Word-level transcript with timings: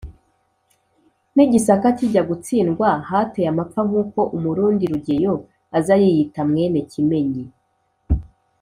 n’igisaka 1.35 1.87
kijya 1.97 2.21
gutsindwa 2.29 2.89
hateya 3.09 3.49
amapfa 3.53 3.81
nk’uko, 3.87 4.19
umurundi 4.37 4.83
rugeyo 4.91 5.33
aza 5.77 5.95
yiyita 6.03 6.41
mwene 6.49 6.79
kimenyi, 6.91 7.45